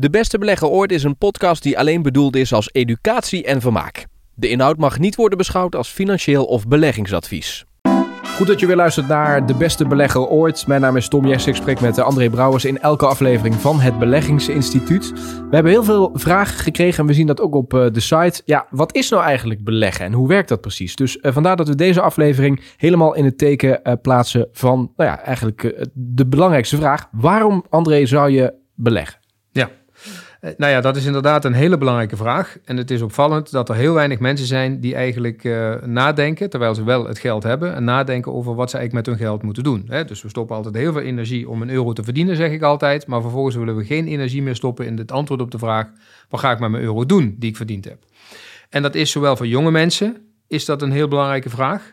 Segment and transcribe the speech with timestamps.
[0.00, 4.06] De Beste Belegger Ooit is een podcast die alleen bedoeld is als educatie en vermaak.
[4.34, 7.64] De inhoud mag niet worden beschouwd als financieel of beleggingsadvies.
[8.36, 10.66] Goed dat je weer luistert naar De Beste Belegger Ooit.
[10.66, 11.46] Mijn naam is Tom Jess.
[11.46, 15.10] Ik spreek met André Brouwers in elke aflevering van het Beleggingsinstituut.
[15.50, 18.42] We hebben heel veel vragen gekregen en we zien dat ook op eh, de site.
[18.44, 20.96] Ja, wat is nou eigenlijk beleggen en hoe werkt dat precies?
[20.96, 25.22] Dus uh, vandaar dat we deze aflevering helemaal in het teken plaatsen van, nou ja,
[25.22, 27.08] eigenlijk de belangrijkste vraag.
[27.12, 29.19] Waarom, André, zou je beleggen?
[30.40, 32.58] Uh, nou ja, dat is inderdaad een hele belangrijke vraag.
[32.64, 36.74] En het is opvallend dat er heel weinig mensen zijn die eigenlijk uh, nadenken, terwijl
[36.74, 39.62] ze wel het geld hebben, en nadenken over wat ze eigenlijk met hun geld moeten
[39.62, 39.84] doen.
[39.88, 40.04] Hè?
[40.04, 43.06] Dus we stoppen altijd heel veel energie om een euro te verdienen, zeg ik altijd.
[43.06, 45.88] Maar vervolgens willen we geen energie meer stoppen in het antwoord op de vraag:
[46.28, 47.98] wat ga ik met mijn euro doen die ik verdiend heb?
[48.68, 50.16] En dat is zowel voor jonge mensen,
[50.48, 51.90] is dat een heel belangrijke vraag.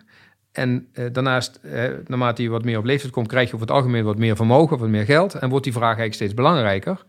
[0.58, 3.76] En uh, daarnaast, uh, naarmate je wat meer op leeftijd komt, krijg je over het
[3.76, 5.34] algemeen wat meer vermogen, wat meer geld.
[5.34, 7.06] En wordt die vraag eigenlijk steeds belangrijker.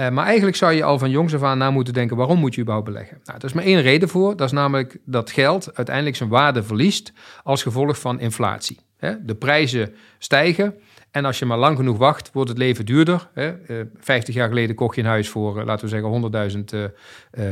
[0.00, 2.54] Uh, maar eigenlijk zou je al van jongs af aan na moeten denken, waarom moet
[2.54, 3.20] je überhaupt beleggen?
[3.24, 4.36] Nou, er is maar één reden voor.
[4.36, 7.12] Dat is namelijk dat geld uiteindelijk zijn waarde verliest
[7.42, 8.78] als gevolg van inflatie.
[9.22, 10.74] De prijzen stijgen.
[11.12, 13.28] En als je maar lang genoeg wacht, wordt het leven duurder.
[13.34, 13.52] Hè?
[13.68, 16.10] Uh, 50 jaar geleden kocht je een huis voor, uh, laten we zeggen,
[16.52, 17.44] 100.000, uh,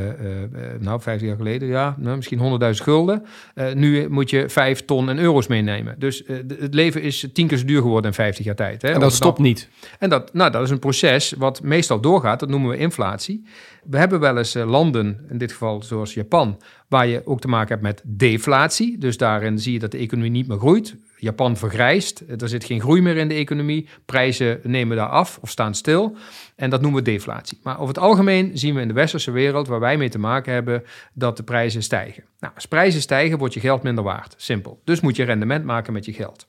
[0.79, 3.25] nou 50 jaar geleden, ja, nou, misschien 100.000 gulden.
[3.73, 5.95] nu moet je 5 ton en euro's meenemen.
[5.97, 6.23] Dus
[6.59, 8.81] het leven is tien keer zo duur geworden in 50 jaar tijd.
[8.81, 8.89] Hè?
[8.89, 9.69] En dat stopt niet.
[9.99, 13.45] En dat, nou, dat is een proces wat meestal doorgaat, dat noemen we inflatie.
[13.83, 17.69] We hebben wel eens landen, in dit geval zoals Japan, waar je ook te maken
[17.69, 18.97] hebt met deflatie.
[18.97, 20.95] Dus daarin zie je dat de economie niet meer groeit.
[21.21, 25.49] Japan vergrijst, er zit geen groei meer in de economie, prijzen nemen daar af of
[25.49, 26.15] staan stil
[26.55, 27.59] en dat noemen we deflatie.
[27.63, 30.53] Maar over het algemeen zien we in de westerse wereld, waar wij mee te maken
[30.53, 30.83] hebben,
[31.13, 32.23] dat de prijzen stijgen.
[32.39, 34.33] Nou, als prijzen stijgen, wordt je geld minder waard.
[34.37, 34.81] Simpel.
[34.83, 36.47] Dus moet je rendement maken met je geld.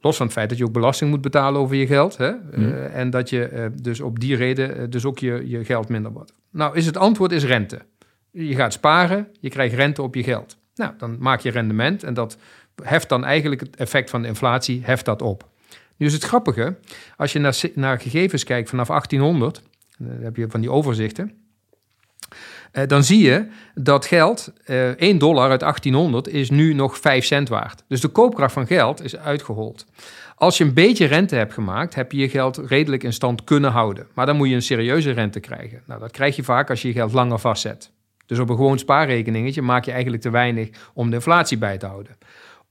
[0.00, 2.16] Los van het feit dat je ook belasting moet betalen over je geld.
[2.16, 2.30] Hè?
[2.30, 2.64] Mm.
[2.64, 5.88] Uh, en dat je uh, dus op die reden uh, dus ook je, je geld
[5.88, 6.34] minder wordt.
[6.50, 7.78] Nou, is het antwoord is rente.
[8.30, 10.56] Je gaat sparen, je krijgt rente op je geld.
[10.74, 12.36] Nou, dan maak je rendement en dat
[12.82, 15.48] heft dan eigenlijk het effect van de inflatie, heft dat op.
[15.96, 16.76] Nu is het grappige,
[17.16, 19.62] als je naar, naar gegevens kijkt vanaf 1800,
[19.98, 21.32] dan heb je van die overzichten,
[22.72, 27.24] eh, dan zie je dat geld, eh, 1 dollar uit 1800 is nu nog 5
[27.24, 27.84] cent waard.
[27.88, 29.86] Dus de koopkracht van geld is uitgehold.
[30.34, 33.70] Als je een beetje rente hebt gemaakt, heb je je geld redelijk in stand kunnen
[33.70, 34.06] houden.
[34.14, 35.82] Maar dan moet je een serieuze rente krijgen.
[35.86, 37.90] Nou, dat krijg je vaak als je je geld langer vastzet.
[38.26, 41.86] Dus op een gewoon spaarrekeningetje maak je eigenlijk te weinig om de inflatie bij te
[41.86, 42.16] houden.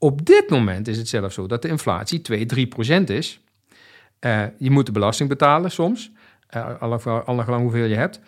[0.03, 3.39] Op dit moment is het zelfs zo dat de inflatie 2, 3 procent is.
[4.19, 6.11] Uh, je moet de belasting betalen soms,
[6.55, 6.81] uh,
[7.25, 8.19] allang hoeveel je hebt.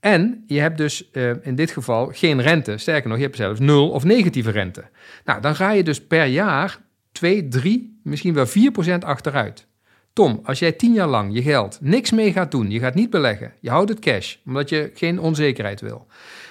[0.00, 2.78] En je hebt dus uh, in dit geval geen rente.
[2.78, 4.84] Sterker nog, je hebt zelfs nul of negatieve rente.
[5.24, 6.78] Nou, dan ga je dus per jaar
[7.12, 9.66] 2, 3, misschien wel 4 procent achteruit.
[10.12, 13.10] Tom, als jij 10 jaar lang je geld niks mee gaat doen, je gaat niet
[13.10, 16.06] beleggen, je houdt het cash, omdat je geen onzekerheid wil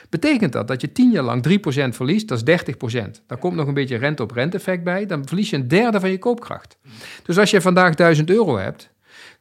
[0.10, 1.52] Betekent dat dat je 10 jaar lang 3%
[1.90, 2.62] verliest, dat is
[2.96, 3.26] 30%.
[3.28, 6.00] Daar komt nog een beetje rente op rente effect bij, dan verlies je een derde
[6.00, 6.78] van je koopkracht.
[7.24, 8.90] Dus als je vandaag 1000 euro hebt,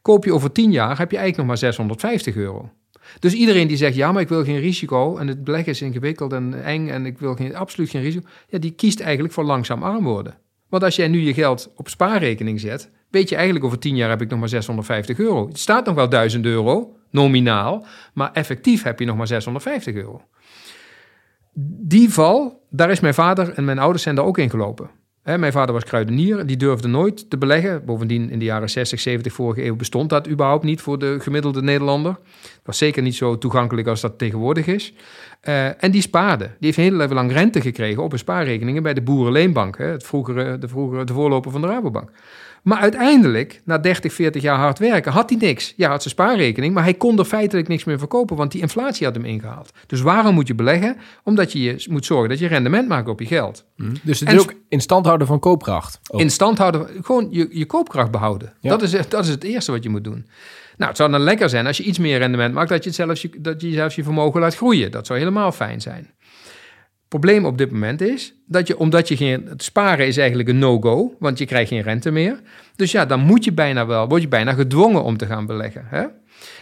[0.01, 2.71] koop je over 10 jaar, heb je eigenlijk nog maar 650 euro.
[3.19, 6.33] Dus iedereen die zegt, ja, maar ik wil geen risico en het beleggen is ingewikkeld
[6.33, 9.83] en eng en ik wil geen, absoluut geen risico, ja, die kiest eigenlijk voor langzaam
[9.83, 10.37] arm worden.
[10.69, 14.09] Want als jij nu je geld op spaarrekening zet, weet je eigenlijk over 10 jaar
[14.09, 15.47] heb ik nog maar 650 euro.
[15.47, 20.21] Het staat nog wel 1000 euro, nominaal, maar effectief heb je nog maar 650 euro
[21.53, 24.89] die val, daar is mijn vader en mijn ouders zijn daar ook in gelopen.
[25.37, 27.85] Mijn vader was kruidenier, die durfde nooit te beleggen.
[27.85, 31.61] Bovendien, in de jaren 60, 70 vorige eeuw bestond dat überhaupt niet voor de gemiddelde
[31.61, 32.11] Nederlander.
[32.41, 34.93] Het was zeker niet zo toegankelijk als dat tegenwoordig is.
[35.43, 36.45] Uh, en die spaarde.
[36.45, 39.77] Die heeft heel even lang rente gekregen op een spaarrekeningen bij de Boerenleenbank.
[39.77, 42.11] Het vroegere, de, vroegere, de voorloper van de Rabobank.
[42.63, 45.73] Maar uiteindelijk, na 30, 40 jaar hard werken, had hij niks.
[45.75, 49.05] Ja, had zijn spaarrekening, maar hij kon er feitelijk niks meer verkopen, want die inflatie
[49.05, 49.71] had hem ingehaald.
[49.87, 50.97] Dus waarom moet je beleggen?
[51.23, 53.65] Omdat je, je moet zorgen dat je rendement maakt op je geld.
[53.75, 53.93] Mm.
[54.01, 55.99] Dus het is ook in stand houden van koopkracht?
[56.07, 56.19] Ook.
[56.19, 58.53] In stand houden, gewoon je, je koopkracht behouden.
[58.59, 58.69] Ja.
[58.69, 60.27] Dat, is, dat is het eerste wat je moet doen.
[60.77, 63.21] Nou, het zou dan lekker zijn als je iets meer rendement maakt, dat je, zelfs
[63.21, 64.91] je, dat je zelfs je vermogen laat groeien.
[64.91, 66.09] Dat zou helemaal fijn zijn
[67.09, 70.59] probleem op dit moment is dat je, omdat je geen, het sparen is eigenlijk een
[70.59, 72.39] no-go, want je krijgt geen rente meer.
[72.75, 75.83] Dus ja, dan moet je bijna wel, word je bijna gedwongen om te gaan beleggen.
[75.85, 76.05] Hè?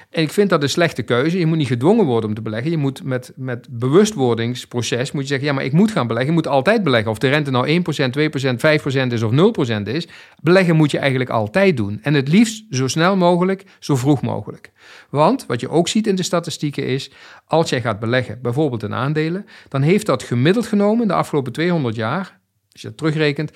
[0.09, 1.39] En ik vind dat een slechte keuze.
[1.39, 2.71] Je moet niet gedwongen worden om te beleggen.
[2.71, 6.29] Je moet met, met bewustwordingsproces moet je zeggen, ja, maar ik moet gaan beleggen.
[6.29, 7.11] Je moet altijd beleggen.
[7.11, 9.31] Of de rente nou 1%, 2%, 5% is of
[9.79, 10.07] 0% is.
[10.41, 11.99] Beleggen moet je eigenlijk altijd doen.
[12.01, 14.71] En het liefst zo snel mogelijk, zo vroeg mogelijk.
[15.09, 17.11] Want wat je ook ziet in de statistieken is,
[17.45, 21.95] als jij gaat beleggen, bijvoorbeeld in aandelen, dan heeft dat gemiddeld genomen de afgelopen 200
[21.95, 22.39] jaar,
[22.71, 23.51] als je dat terugrekent,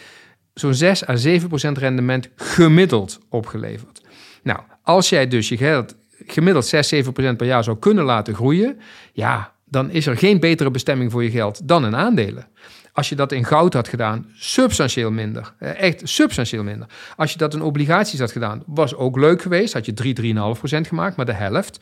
[0.54, 4.02] zo'n 6 à 7% rendement gemiddeld opgeleverd.
[4.44, 5.96] Nou, als jij dus je geld
[6.26, 8.80] gemiddeld 6, 7 procent per jaar zou kunnen laten groeien,
[9.14, 12.48] ja, dan is er geen betere bestemming voor je geld dan in aandelen.
[12.94, 15.54] Als je dat in goud had gedaan, substantieel minder.
[15.58, 16.88] Eh, echt substantieel minder.
[17.16, 19.74] Als je dat in obligaties had gedaan, was ook leuk geweest.
[19.74, 21.80] Had je 3, 3,5% gemaakt, maar de helft.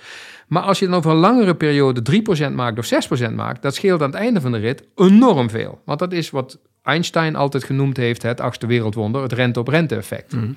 [0.48, 4.02] Maar als je dan over een langere periode 3% maakt of 6% maakt, dat scheelt
[4.02, 5.82] aan het einde van de rit enorm veel.
[5.86, 10.34] Want dat is wat Einstein altijd genoemd heeft het achtste wereldwonder, het rente-op-rente effect.
[10.34, 10.52] Mhm.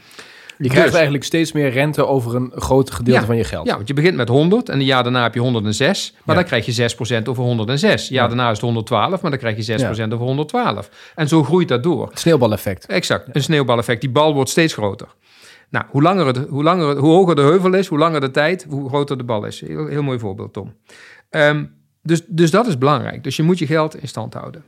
[0.63, 3.67] Je krijgt dus- eigenlijk steeds meer rente over een groot gedeelte van je geld.
[3.67, 6.15] Ja, want je begint met 100 en een jaar daarna heb je 106.
[6.25, 8.09] Maar dan krijg je 6% over 106.
[8.09, 10.91] Ja, daarna is het 112, maar dan krijg je 6% over 112.
[11.15, 12.09] En zo groeit dat door.
[12.09, 12.87] Het sneeuwbaleffect.
[12.87, 14.01] Exact, een sneeuwbaleffect.
[14.01, 15.09] Die bal wordt steeds groter.
[15.71, 18.31] Nou, hoe, langer het, hoe, langer het, hoe hoger de heuvel is, hoe langer de
[18.31, 19.61] tijd, hoe groter de bal is.
[19.61, 20.75] Heel, heel mooi voorbeeld, Tom.
[21.31, 23.25] Um, dus, dus dat is belangrijk.
[23.25, 24.65] Dus je moet je geld in stand houden.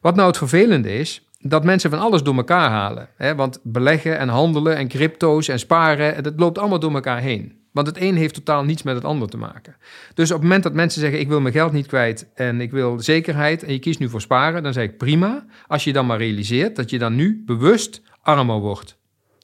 [0.00, 3.08] Wat nou het vervelende is, dat mensen van alles door elkaar halen.
[3.16, 3.34] Hè?
[3.34, 7.64] Want beleggen en handelen en crypto's en sparen, dat loopt allemaal door elkaar heen.
[7.72, 9.76] Want het een heeft totaal niets met het ander te maken.
[10.14, 12.70] Dus op het moment dat mensen zeggen: Ik wil mijn geld niet kwijt en ik
[12.70, 13.62] wil zekerheid.
[13.62, 15.46] en je kiest nu voor sparen, dan zeg ik prima.
[15.66, 18.98] Als je dan maar realiseert dat je dan nu bewust armer wordt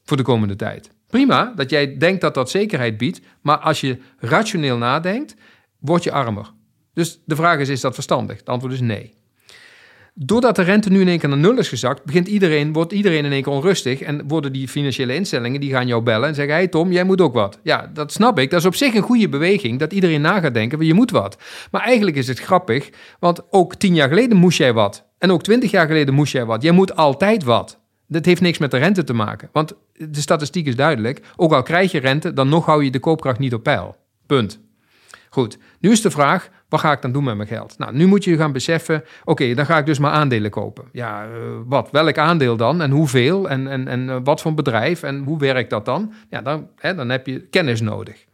[0.04, 0.90] voor de komende tijd.
[1.06, 5.36] Prima dat jij denkt dat dat zekerheid biedt, maar als je rationeel nadenkt,
[5.78, 6.52] word je armer.
[6.94, 8.38] Dus de vraag is: is dat verstandig?
[8.38, 9.14] Het antwoord is nee.
[10.14, 13.24] Doordat de rente nu in één keer naar nul is gezakt, begint iedereen, wordt iedereen
[13.24, 14.00] in één keer onrustig.
[14.00, 16.54] En worden die financiële instellingen, die gaan jou bellen en zeggen...
[16.54, 17.58] hey Tom, jij moet ook wat.
[17.62, 18.50] Ja, dat snap ik.
[18.50, 20.86] Dat is op zich een goede beweging, dat iedereen na gaat denken...
[20.86, 21.36] je moet wat.
[21.70, 25.04] Maar eigenlijk is het grappig, want ook tien jaar geleden moest jij wat.
[25.18, 26.62] En ook twintig jaar geleden moest jij wat.
[26.62, 27.80] Jij moet altijd wat.
[28.08, 29.48] Dat heeft niks met de rente te maken.
[29.52, 31.20] Want de statistiek is duidelijk.
[31.36, 33.96] Ook al krijg je rente, dan nog hou je de koopkracht niet op peil.
[34.26, 34.60] Punt.
[35.32, 37.78] Goed, nu is de vraag, wat ga ik dan doen met mijn geld?
[37.78, 40.84] Nou, nu moet je gaan beseffen, oké, dan ga ik dus maar aandelen kopen.
[40.92, 41.30] Ja, uh,
[41.66, 41.88] wat?
[41.90, 42.82] Welk aandeel dan?
[42.82, 43.48] En hoeveel?
[43.48, 45.02] En, en, en uh, wat voor bedrijf?
[45.02, 46.12] En hoe werkt dat dan?
[46.30, 48.26] Ja, dan, hè, dan heb je kennis nodig.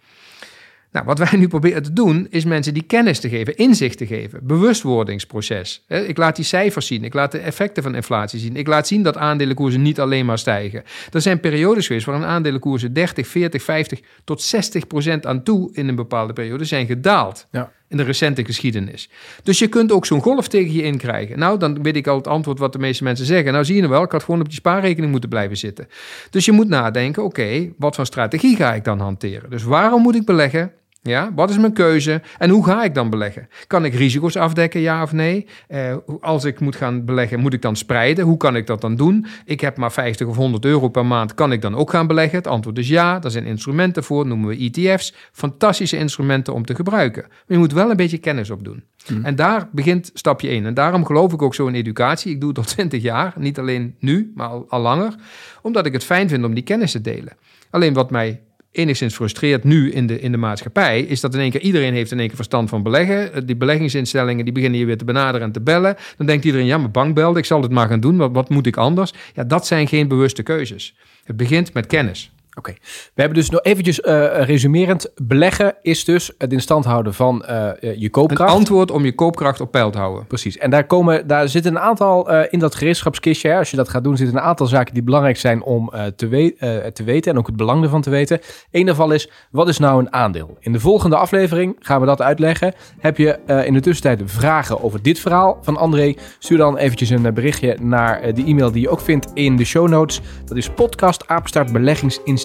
[0.93, 4.06] Nou, wat wij nu proberen te doen, is mensen die kennis te geven, inzicht te
[4.06, 5.85] geven, bewustwordingsproces.
[5.88, 9.02] Ik laat die cijfers zien, ik laat de effecten van inflatie zien, ik laat zien
[9.02, 10.82] dat aandelenkoersen niet alleen maar stijgen.
[11.12, 15.88] Er zijn periodes geweest waarin aandelenkoersen 30, 40, 50 tot 60 procent aan toe in
[15.88, 17.46] een bepaalde periode zijn gedaald.
[17.50, 17.73] Ja.
[17.88, 19.11] In de recente geschiedenis.
[19.43, 21.38] Dus je kunt ook zo'n golf tegen je in krijgen.
[21.38, 23.52] Nou, dan weet ik al het antwoord wat de meeste mensen zeggen.
[23.52, 25.88] Nou, zie je nou wel, ik had gewoon op die spaarrekening moeten blijven zitten.
[26.31, 29.50] Dus je moet nadenken, oké, wat voor strategie ga ik dan hanteren?
[29.50, 30.73] Dus waarom moet ik beleggen?
[31.02, 33.48] Ja, wat is mijn keuze en hoe ga ik dan beleggen?
[33.66, 35.46] Kan ik risico's afdekken, ja of nee?
[35.68, 38.24] Uh, als ik moet gaan beleggen, moet ik dan spreiden?
[38.24, 39.26] Hoe kan ik dat dan doen?
[39.44, 42.38] Ik heb maar 50 of 100 euro per maand, kan ik dan ook gaan beleggen?
[42.38, 45.14] Het antwoord is ja, daar zijn instrumenten voor, noemen we ETF's.
[45.32, 47.22] Fantastische instrumenten om te gebruiken.
[47.22, 48.84] Maar je moet wel een beetje kennis opdoen.
[49.06, 49.24] Hmm.
[49.24, 50.66] En daar begint stapje 1.
[50.66, 52.32] En daarom geloof ik ook zo in educatie.
[52.32, 55.14] Ik doe het al 20 jaar, niet alleen nu, maar al, al langer.
[55.62, 57.36] Omdat ik het fijn vind om die kennis te delen.
[57.70, 58.42] Alleen wat mij
[58.78, 62.10] enigszins frustreert nu in de, in de maatschappij, is dat in één keer iedereen heeft
[62.10, 63.32] in één keer verstand van beleggen.
[63.32, 65.96] Eh, die beleggingsinstellingen die beginnen je weer te benaderen en te bellen.
[66.16, 68.16] Dan denkt iedereen, ja, maar bank belde, ik zal het maar gaan doen.
[68.16, 69.12] Wat, wat moet ik anders?
[69.34, 70.94] Ja, dat zijn geen bewuste keuzes.
[71.25, 72.32] Het begint met kennis.
[72.58, 72.72] Oké,
[73.14, 75.10] we hebben dus nog eventjes uh, resumerend.
[75.22, 78.50] Beleggen is dus het in stand houden van uh, je koopkracht.
[78.50, 80.26] Een antwoord om je koopkracht op peil te houden.
[80.26, 80.58] Precies.
[80.58, 83.56] En daar, komen, daar zitten een aantal uh, in dat gereedschapskistje.
[83.56, 86.90] Als je dat gaat doen, zitten een aantal zaken die belangrijk zijn om te, we
[86.93, 87.32] te weten.
[87.32, 88.40] En ook het belang ervan te weten.
[88.70, 90.56] Eén daarvan is, wat is nou een aandeel?
[90.60, 92.75] In de volgende aflevering gaan we dat uitleggen.
[92.99, 96.15] Heb je in de tussentijd vragen over dit verhaal van André?
[96.38, 99.88] Stuur dan eventjes een berichtje naar de e-mail die je ook vindt in de show
[99.88, 100.20] notes.
[100.44, 101.29] Dat is podcast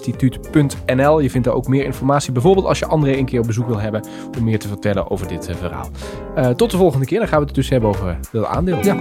[0.06, 1.20] instituut.nl.
[1.20, 2.32] Je vindt daar ook meer informatie.
[2.32, 4.06] Bijvoorbeeld als je André een keer op bezoek wil hebben
[4.38, 5.88] om meer te vertellen over dit uh, verhaal.
[6.36, 7.18] Uh, tot de volgende keer.
[7.18, 8.84] Dan gaan we het dus hebben over dat aandeel.
[8.84, 8.96] Ja.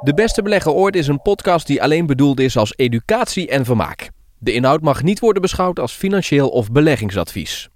[0.00, 4.10] De Beste Belegger Ooit is een podcast die alleen bedoeld is als educatie en vermaak.
[4.38, 7.68] De inhoud mag niet worden beschouwd als financieel of beleggingsadvies.